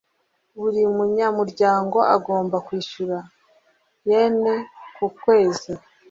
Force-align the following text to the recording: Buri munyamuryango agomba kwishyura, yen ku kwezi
Buri 0.59 0.81
munyamuryango 0.95 1.97
agomba 2.15 2.57
kwishyura, 2.67 3.17
yen 4.09 4.41
ku 4.95 5.05
kwezi 5.19 5.71